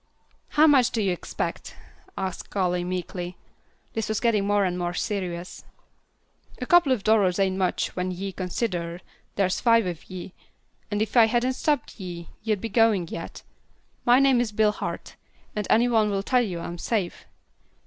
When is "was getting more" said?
4.09-4.65